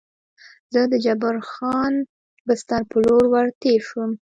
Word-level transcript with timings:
زه 0.73 0.81
د 0.91 0.93
جبار 1.05 1.37
خان 1.51 1.93
بستر 2.47 2.81
په 2.91 2.97
لور 3.05 3.23
ور 3.31 3.47
تېر 3.61 3.81
شوم. 3.89 4.11